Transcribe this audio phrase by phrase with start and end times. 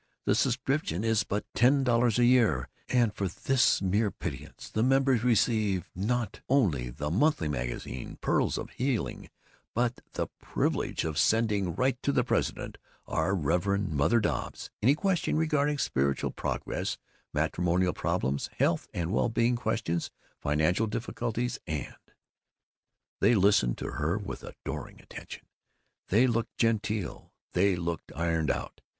[0.25, 5.23] The subscription is but ten dollars a year, and for this mere pittance the members
[5.23, 9.29] receive not only the monthly magazine, Pearls of Healing,
[9.75, 15.37] but the privilege of sending right to the president, our revered Mother Dobbs, any questions
[15.37, 16.97] regarding spiritual progress,
[17.31, 20.09] matrimonial problems, health and well being questions,
[20.39, 21.93] financial difficulties, and"
[23.21, 25.43] They listened to her with adoring attention.
[26.07, 27.31] They looked genteel.
[27.53, 28.81] They looked ironed out.